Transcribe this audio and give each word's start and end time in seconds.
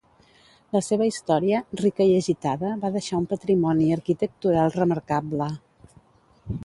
La 0.75 0.79
seva 0.85 1.07
història, 1.09 1.59
rica 1.81 2.07
i 2.11 2.15
agitada, 2.21 2.71
va 2.85 2.91
deixar 2.95 3.19
un 3.25 3.29
patrimoni 3.35 3.93
arquitectural 3.99 4.75
remarcable. 4.81 5.51